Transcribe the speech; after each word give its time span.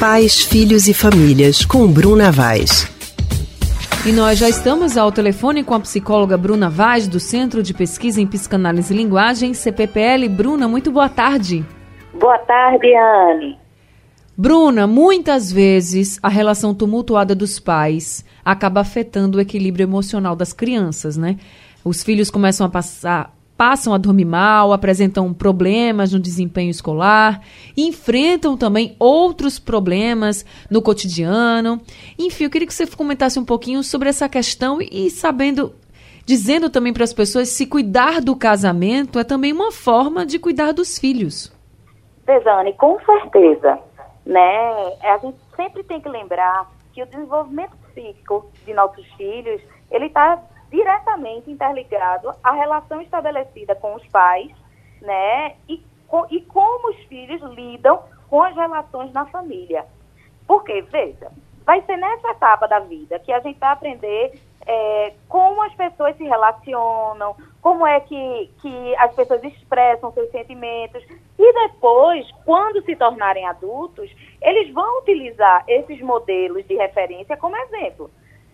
Pais, 0.00 0.40
Filhos 0.46 0.88
e 0.88 0.94
Famílias, 0.94 1.62
com 1.62 1.86
Bruna 1.86 2.32
Vaz. 2.32 2.88
E 4.08 4.10
nós 4.10 4.38
já 4.38 4.48
estamos 4.48 4.96
ao 4.96 5.12
telefone 5.12 5.62
com 5.62 5.74
a 5.74 5.80
psicóloga 5.80 6.38
Bruna 6.38 6.70
Vaz, 6.70 7.06
do 7.06 7.20
Centro 7.20 7.62
de 7.62 7.74
Pesquisa 7.74 8.18
em 8.18 8.26
Psicanálise 8.26 8.94
e 8.94 8.96
Linguagem, 8.96 9.52
CPPL. 9.52 10.26
Bruna, 10.30 10.66
muito 10.66 10.90
boa 10.90 11.10
tarde. 11.10 11.66
Boa 12.18 12.38
tarde, 12.38 12.86
Anne. 12.96 13.58
Bruna, 14.34 14.86
muitas 14.86 15.52
vezes 15.52 16.18
a 16.22 16.30
relação 16.30 16.74
tumultuada 16.74 17.34
dos 17.34 17.60
pais 17.60 18.24
acaba 18.42 18.80
afetando 18.80 19.36
o 19.36 19.40
equilíbrio 19.42 19.84
emocional 19.84 20.34
das 20.34 20.54
crianças, 20.54 21.18
né? 21.18 21.36
Os 21.84 22.02
filhos 22.02 22.30
começam 22.30 22.66
a 22.66 22.70
passar 22.70 23.36
passam 23.60 23.92
a 23.92 23.98
dormir 23.98 24.24
mal, 24.24 24.72
apresentam 24.72 25.34
problemas 25.34 26.14
no 26.14 26.18
desempenho 26.18 26.70
escolar, 26.70 27.42
enfrentam 27.76 28.56
também 28.56 28.96
outros 28.98 29.58
problemas 29.58 30.46
no 30.70 30.80
cotidiano. 30.80 31.78
Enfim, 32.18 32.44
eu 32.44 32.50
queria 32.50 32.66
que 32.66 32.72
você 32.72 32.86
comentasse 32.86 33.38
um 33.38 33.44
pouquinho 33.44 33.82
sobre 33.82 34.08
essa 34.08 34.30
questão 34.30 34.78
e 34.80 35.10
sabendo 35.10 35.74
dizendo 36.24 36.70
também 36.70 36.90
para 36.90 37.04
as 37.04 37.12
pessoas 37.12 37.50
se 37.50 37.66
cuidar 37.66 38.22
do 38.22 38.34
casamento 38.34 39.18
é 39.18 39.24
também 39.24 39.52
uma 39.52 39.70
forma 39.70 40.24
de 40.24 40.38
cuidar 40.38 40.72
dos 40.72 40.98
filhos. 40.98 41.52
Desane, 42.24 42.72
com 42.72 42.98
certeza, 43.00 43.78
né? 44.24 44.94
A 45.02 45.18
gente 45.18 45.36
sempre 45.54 45.84
tem 45.84 46.00
que 46.00 46.08
lembrar 46.08 46.66
que 46.94 47.02
o 47.02 47.06
desenvolvimento 47.06 47.76
psíquico 47.92 48.50
de 48.64 48.72
nossos 48.72 49.06
filhos, 49.18 49.60
ele 49.90 50.06
está 50.06 50.42
diretamente 50.70 51.50
interligado 51.50 52.32
à 52.42 52.52
relação 52.52 53.00
estabelecida 53.00 53.74
com 53.74 53.94
os 53.94 54.06
pais, 54.08 54.50
né? 55.00 55.56
E, 55.68 55.82
com, 56.06 56.26
e 56.30 56.40
como 56.42 56.90
os 56.90 56.96
filhos 57.04 57.42
lidam 57.54 58.02
com 58.28 58.42
as 58.42 58.54
relações 58.54 59.12
na 59.12 59.26
família. 59.26 59.84
Porque, 60.46 60.82
veja, 60.82 61.30
vai 61.64 61.82
ser 61.82 61.96
nessa 61.96 62.30
etapa 62.30 62.66
da 62.66 62.78
vida 62.80 63.18
que 63.18 63.32
a 63.32 63.40
gente 63.40 63.58
vai 63.58 63.70
aprender 63.70 64.40
é, 64.66 65.14
como 65.28 65.62
as 65.62 65.74
pessoas 65.74 66.16
se 66.16 66.24
relacionam, 66.24 67.34
como 67.60 67.86
é 67.86 68.00
que, 68.00 68.50
que 68.60 68.96
as 68.96 69.14
pessoas 69.14 69.42
expressam 69.44 70.12
seus 70.12 70.30
sentimentos. 70.30 71.02
E 71.38 71.52
depois, 71.68 72.30
quando 72.44 72.82
se 72.84 72.94
tornarem 72.96 73.46
adultos, 73.46 74.10
eles 74.40 74.72
vão 74.72 75.00
utilizar 75.00 75.64
esses 75.66 76.00
modelos 76.00 76.66
de 76.66 76.74
referência 76.74 77.36
como 77.36 77.56
exemplo. 77.56 78.10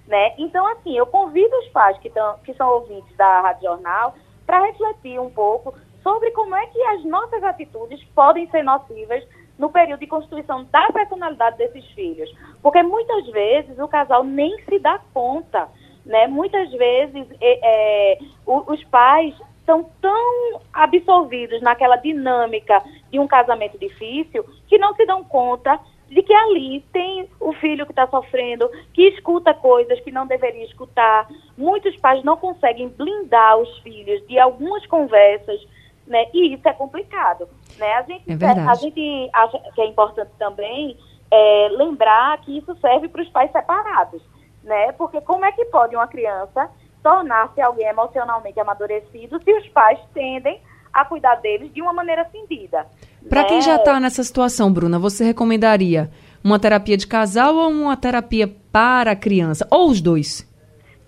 Né? 0.06 0.34
Então, 0.38 0.66
assim, 0.68 0.96
eu 0.96 1.06
convido 1.06 1.54
os 1.58 1.68
pais 1.68 1.98
que, 1.98 2.08
tão, 2.10 2.38
que 2.44 2.54
são 2.54 2.68
ouvintes 2.68 3.14
da 3.16 3.40
Rádio 3.40 3.62
Jornal 3.62 4.14
para 4.46 4.64
refletir 4.64 5.20
um 5.20 5.30
pouco 5.30 5.74
sobre 6.02 6.30
como 6.30 6.54
é 6.54 6.64
que 6.66 6.80
as 6.80 7.04
nossas 7.04 7.42
atitudes 7.42 8.02
podem 8.14 8.48
ser 8.50 8.62
nocivas 8.62 9.27
no 9.58 9.70
período 9.70 10.00
de 10.00 10.06
construção 10.06 10.64
da 10.70 10.86
personalidade 10.92 11.58
desses 11.58 11.84
filhos. 11.92 12.32
Porque 12.62 12.82
muitas 12.82 13.27
vezes 13.27 13.77
o 13.78 13.88
casal 13.88 14.22
nem 14.22 14.56
se 14.64 14.78
dá 14.78 15.00
conta, 15.12 15.68
né? 16.04 16.28
Muitas 16.28 16.70
vezes 16.70 17.27
é, 17.40 18.14
é, 18.14 18.18
os 18.46 18.84
pais 18.84 19.34
são 19.64 19.90
tão 20.00 20.60
absorvidos 20.72 21.60
naquela 21.60 21.96
dinâmica 21.96 22.80
de 23.10 23.18
um 23.18 23.27
casamento 23.27 23.77
difícil 23.77 24.44
que 24.68 24.78
não 24.78 24.94
se 24.94 25.04
dão 25.04 25.24
conta 25.24 25.80
de 26.08 26.22
que 26.22 26.32
ali 26.32 26.80
tem 26.92 27.28
o 27.40 27.52
filho 27.54 27.84
que 27.84 27.92
está 27.92 28.06
sofrendo, 28.06 28.70
que 28.92 29.08
escuta 29.08 29.52
coisas 29.52 29.98
que 30.00 30.12
não 30.12 30.26
deveria 30.26 30.64
escutar. 30.64 31.28
Muitos 31.56 31.96
pais 31.96 32.22
não 32.22 32.36
conseguem 32.36 32.88
blindar 32.88 33.58
os 33.58 33.78
filhos 33.78 34.24
de 34.27 34.38
algumas 34.38 34.86
conversas, 34.86 35.60
né? 36.06 36.27
E 36.32 36.54
isso 36.54 36.68
é 36.68 36.72
complicado, 36.72 37.48
né? 37.77 37.92
A 37.94 38.02
gente, 38.02 38.30
é 38.30 38.60
a 38.60 38.74
gente 38.74 39.30
acha 39.32 39.58
que 39.74 39.80
é 39.80 39.86
importante 39.86 40.30
também 40.38 40.96
é, 41.30 41.68
lembrar 41.72 42.40
que 42.42 42.56
isso 42.56 42.77
serve 42.77 43.08
para 43.08 43.22
os 43.22 43.28
pais 43.28 43.50
separados, 43.50 44.22
né? 44.62 44.92
Porque 44.92 45.20
como 45.20 45.44
é 45.44 45.52
que 45.52 45.64
pode 45.66 45.96
uma 45.96 46.06
criança 46.06 46.70
tornar-se 47.02 47.61
alguém 47.61 47.86
emocionalmente 47.86 48.58
amadurecido 48.61 49.42
se 49.42 49.52
os 49.52 49.68
pais 49.68 49.98
tendem 50.14 50.61
a 50.92 51.05
cuidar 51.05 51.36
deles 51.36 51.72
de 51.74 51.83
uma 51.83 51.92
maneira 51.92 52.24
cindida? 52.30 52.86
Para 53.29 53.45
quem 53.45 53.61
já 53.61 53.77
está 53.77 53.98
nessa 53.98 54.23
situação, 54.23 54.73
Bruna, 54.73 54.98
você 54.98 55.25
recomendaria 55.25 56.11
uma 56.45 56.61
terapia 56.61 56.97
de 56.97 57.07
casal 57.07 57.57
ou 57.57 57.70
uma 57.70 57.97
terapia 57.97 58.48
para 58.70 59.11
a 59.11 59.17
criança? 59.17 59.67
Ou 59.70 59.89
os 59.89 60.01
dois? 60.01 60.48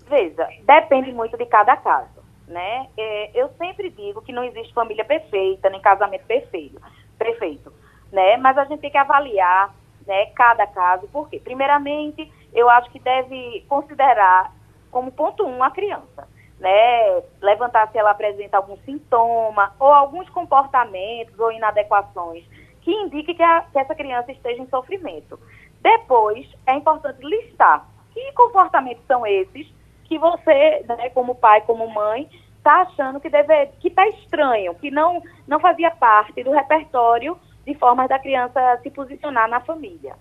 Veja, 0.09 0.47
depende 0.65 1.13
muito 1.13 1.37
de 1.37 1.45
cada 1.45 1.77
caso, 1.77 2.19
né? 2.47 2.87
É, 2.97 3.31
eu 3.41 3.49
sempre 3.57 3.89
digo 3.89 4.21
que 4.21 4.33
não 4.33 4.43
existe 4.43 4.73
família 4.73 5.05
perfeita, 5.05 5.69
nem 5.69 5.79
casamento 5.79 6.25
perfeito, 6.25 6.81
perfeito, 7.17 7.71
né? 8.11 8.35
Mas 8.37 8.57
a 8.57 8.65
gente 8.65 8.81
tem 8.81 8.91
que 8.91 8.97
avaliar, 8.97 9.73
né, 10.05 10.25
cada 10.35 10.67
caso, 10.67 11.07
por 11.07 11.29
quê? 11.29 11.39
Primeiramente, 11.41 12.29
eu 12.53 12.69
acho 12.69 12.89
que 12.91 12.99
deve 12.99 13.63
considerar 13.69 14.53
como 14.91 15.11
ponto 15.11 15.45
um 15.45 15.63
a 15.63 15.71
criança 15.71 16.27
né, 16.59 17.23
levantar 17.41 17.89
se 17.91 17.97
ela 17.97 18.11
apresenta 18.11 18.57
algum 18.57 18.77
sintoma 18.77 19.73
ou 19.79 19.87
alguns 19.87 20.29
comportamentos 20.29 21.39
ou 21.39 21.51
inadequações 21.51 22.43
que 22.81 22.91
indiquem 22.91 23.35
que, 23.35 23.43
a, 23.43 23.61
que 23.61 23.79
essa 23.79 23.95
criança 23.95 24.31
esteja 24.31 24.61
em 24.61 24.67
sofrimento. 24.67 25.39
Depois, 25.81 26.47
é 26.65 26.73
importante 26.73 27.25
listar 27.25 27.85
que 28.13 28.31
comportamentos 28.33 29.05
são 29.05 29.25
esses 29.25 29.67
que 30.05 30.17
você, 30.17 30.83
né, 30.87 31.09
como 31.11 31.35
pai, 31.35 31.61
como 31.61 31.87
mãe, 31.87 32.27
está 32.57 32.81
achando 32.81 33.19
que 33.19 33.29
deve, 33.29 33.67
que 33.79 33.87
está 33.87 34.07
estranho, 34.07 34.75
que 34.75 34.91
não, 34.91 35.21
não 35.47 35.59
fazia 35.59 35.91
parte 35.91 36.43
do 36.43 36.51
repertório 36.51 37.37
de 37.65 37.73
formas 37.75 38.09
da 38.09 38.19
criança 38.19 38.79
se 38.81 38.89
posicionar 38.89 39.47
na 39.47 39.59
família. 39.59 40.15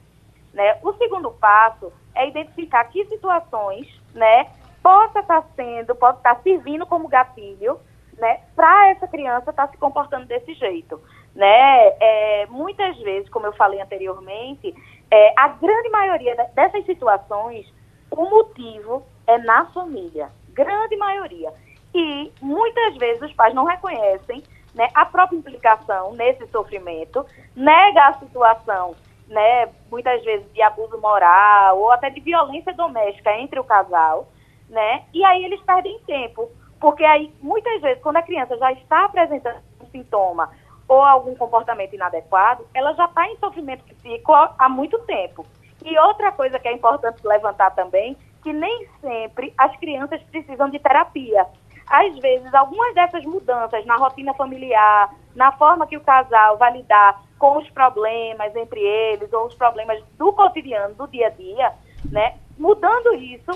Né? 0.52 0.78
O 0.82 0.92
segundo 0.94 1.30
passo 1.30 1.92
é 2.14 2.28
identificar 2.28 2.84
que 2.84 3.04
situações 3.06 3.88
né, 4.14 4.50
possa 4.88 5.18
estar 5.18 5.42
tá 5.42 5.48
sendo, 5.54 5.94
pode 5.94 6.16
estar 6.16 6.36
tá 6.36 6.40
servindo 6.40 6.86
como 6.86 7.08
gatilho, 7.08 7.78
né, 8.16 8.40
para 8.56 8.88
essa 8.88 9.06
criança 9.06 9.50
estar 9.50 9.66
tá 9.66 9.68
se 9.68 9.76
comportando 9.76 10.24
desse 10.24 10.54
jeito, 10.54 10.98
né? 11.34 11.92
É, 12.00 12.46
muitas 12.46 12.96
vezes, 13.00 13.28
como 13.28 13.44
eu 13.44 13.52
falei 13.52 13.82
anteriormente, 13.82 14.74
é, 15.10 15.34
a 15.36 15.48
grande 15.48 15.90
maioria 15.90 16.34
dessas 16.54 16.86
situações, 16.86 17.70
o 18.10 18.30
motivo 18.30 19.04
é 19.26 19.36
na 19.36 19.66
família, 19.66 20.30
grande 20.54 20.96
maioria. 20.96 21.52
E 21.94 22.32
muitas 22.40 22.96
vezes 22.96 23.20
os 23.20 23.32
pais 23.34 23.54
não 23.54 23.66
reconhecem 23.66 24.42
né, 24.74 24.88
a 24.94 25.04
própria 25.04 25.36
implicação 25.36 26.14
nesse 26.14 26.46
sofrimento, 26.46 27.26
nega 27.54 28.06
a 28.06 28.14
situação, 28.14 28.96
né, 29.28 29.68
muitas 29.90 30.24
vezes 30.24 30.50
de 30.54 30.62
abuso 30.62 30.98
moral 30.98 31.78
ou 31.78 31.92
até 31.92 32.08
de 32.08 32.20
violência 32.20 32.72
doméstica 32.72 33.36
entre 33.36 33.60
o 33.60 33.64
casal, 33.64 34.26
né? 34.68 35.04
E 35.12 35.24
aí 35.24 35.44
eles 35.44 35.60
perdem 35.62 35.98
tempo, 36.06 36.50
porque 36.80 37.04
aí 37.04 37.32
muitas 37.40 37.80
vezes 37.80 38.02
quando 38.02 38.16
a 38.16 38.22
criança 38.22 38.56
já 38.56 38.72
está 38.72 39.04
apresentando 39.04 39.58
um 39.80 39.86
sintoma 39.86 40.50
ou 40.86 41.02
algum 41.02 41.34
comportamento 41.34 41.94
inadequado, 41.94 42.66
ela 42.72 42.94
já 42.94 43.04
está 43.04 43.28
em 43.28 43.36
sofrimento 43.36 43.84
psíquico 43.84 44.32
há 44.32 44.68
muito 44.68 44.98
tempo. 45.00 45.44
E 45.84 45.98
outra 45.98 46.32
coisa 46.32 46.58
que 46.58 46.66
é 46.66 46.72
importante 46.72 47.24
levantar 47.26 47.70
também, 47.74 48.16
que 48.42 48.52
nem 48.52 48.88
sempre 49.00 49.52
as 49.56 49.76
crianças 49.76 50.22
precisam 50.24 50.70
de 50.70 50.78
terapia. 50.78 51.46
Às 51.88 52.18
vezes, 52.18 52.52
algumas 52.52 52.94
dessas 52.94 53.24
mudanças 53.24 53.84
na 53.86 53.96
rotina 53.96 54.34
familiar, 54.34 55.14
na 55.34 55.52
forma 55.52 55.86
que 55.86 55.96
o 55.96 56.00
casal 56.00 56.56
vai 56.58 56.72
lidar 56.72 57.22
com 57.38 57.58
os 57.58 57.68
problemas 57.70 58.54
entre 58.56 58.80
eles, 58.80 59.32
ou 59.32 59.46
os 59.46 59.54
problemas 59.54 60.02
do 60.18 60.32
cotidiano, 60.32 60.94
do 60.94 61.06
dia 61.06 61.28
a 61.28 61.30
dia, 61.30 61.72
né? 62.10 62.36
Mudando 62.58 63.14
isso, 63.14 63.50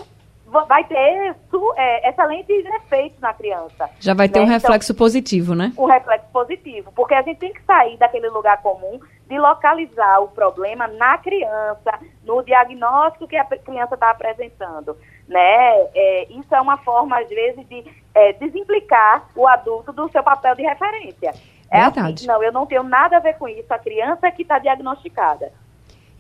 vai 0.69 0.85
ter 0.85 1.35
é, 1.77 2.09
excelentes 2.09 2.65
efeitos 2.67 3.19
na 3.21 3.33
criança. 3.33 3.89
Já 3.99 4.15
vai 4.15 4.29
ter 4.29 4.41
né? 4.41 4.45
um 4.45 4.49
então, 4.49 4.61
reflexo 4.61 4.93
então, 4.93 4.99
positivo, 4.99 5.55
né? 5.55 5.73
Um 5.79 5.87
reflexo 5.87 6.27
positivo, 6.33 6.93
porque 6.93 7.15
a 7.15 7.23
gente 7.23 7.39
tem 7.39 7.53
que 7.53 7.63
sair 7.63 7.97
daquele 7.97 8.29
lugar 8.29 8.61
comum 8.61 9.01
de 9.29 9.39
localizar 9.39 10.21
o 10.21 10.29
problema 10.29 10.87
na 10.87 11.17
criança, 11.17 11.99
no 12.25 12.43
diagnóstico 12.43 13.27
que 13.27 13.37
a 13.37 13.45
criança 13.45 13.95
está 13.95 14.11
apresentando, 14.11 14.97
né? 15.27 15.89
É, 15.95 16.27
isso 16.31 16.55
é 16.55 16.61
uma 16.61 16.77
forma, 16.79 17.19
às 17.19 17.29
vezes, 17.29 17.67
de 17.67 17.85
é, 18.15 18.35
desimplicar 18.35 19.27
o 19.35 19.49
adulto 19.49 19.93
do 19.93 20.11
seu 20.11 20.23
papel 20.23 20.55
de 20.55 20.63
referência. 20.63 21.33
É 21.71 21.81
assim, 21.81 21.95
Verdade. 21.95 22.15
Assim, 22.15 22.27
não, 22.27 22.43
eu 22.43 22.53
não 22.53 22.67
tenho 22.67 22.83
nada 22.83 23.17
a 23.17 23.21
ver 23.21 23.39
com 23.39 23.49
isso, 23.49 23.73
a 23.73 23.79
criança 23.79 24.27
é 24.27 24.31
que 24.31 24.43
está 24.43 24.59
diagnosticada. 24.59 25.51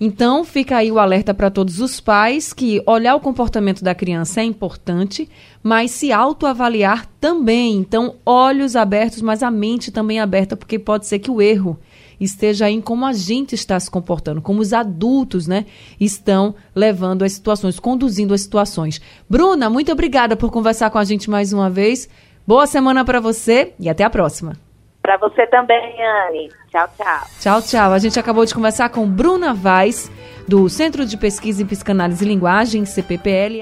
Então, 0.04 0.42
fica 0.42 0.78
aí 0.78 0.90
o 0.90 0.98
alerta 0.98 1.32
para 1.32 1.48
todos 1.48 1.78
os 1.78 2.00
pais 2.00 2.52
que 2.52 2.82
olhar 2.86 3.14
o 3.14 3.20
comportamento 3.20 3.84
da 3.84 3.94
criança 3.94 4.40
é 4.40 4.44
importante, 4.44 5.28
mas 5.62 5.92
se 5.92 6.10
autoavaliar 6.10 7.06
também. 7.20 7.76
Então, 7.76 8.16
olhos 8.26 8.74
abertos, 8.74 9.22
mas 9.22 9.44
a 9.44 9.50
mente 9.50 9.92
também 9.92 10.18
aberta, 10.18 10.56
porque 10.56 10.76
pode 10.76 11.06
ser 11.06 11.20
que 11.20 11.30
o 11.30 11.40
erro 11.40 11.78
esteja 12.18 12.68
em 12.68 12.80
como 12.80 13.06
a 13.06 13.12
gente 13.12 13.54
está 13.54 13.78
se 13.78 13.88
comportando, 13.88 14.42
como 14.42 14.60
os 14.60 14.72
adultos, 14.72 15.46
né, 15.46 15.66
estão 16.00 16.52
levando 16.74 17.22
as 17.22 17.30
situações, 17.34 17.78
conduzindo 17.78 18.34
as 18.34 18.40
situações. 18.40 19.00
Bruna, 19.30 19.70
muito 19.70 19.92
obrigada 19.92 20.34
por 20.34 20.50
conversar 20.50 20.90
com 20.90 20.98
a 20.98 21.04
gente 21.04 21.30
mais 21.30 21.52
uma 21.52 21.70
vez. 21.70 22.08
Boa 22.44 22.66
semana 22.66 23.04
para 23.04 23.20
você 23.20 23.72
e 23.78 23.88
até 23.88 24.02
a 24.02 24.10
próxima. 24.10 24.71
Para 25.02 25.16
você 25.16 25.46
também, 25.48 25.96
Anne. 26.00 26.48
Tchau, 26.70 26.88
tchau. 26.96 27.20
Tchau, 27.40 27.62
tchau. 27.62 27.92
A 27.92 27.98
gente 27.98 28.18
acabou 28.18 28.44
de 28.46 28.54
conversar 28.54 28.88
com 28.88 29.06
Bruna 29.06 29.52
Vaz, 29.52 30.10
do 30.46 30.68
Centro 30.68 31.04
de 31.04 31.16
Pesquisa 31.16 31.62
em 31.62 31.66
Psicanálise 31.66 32.24
e 32.24 32.28
Linguagem, 32.28 32.84
CPPL. 32.84 33.60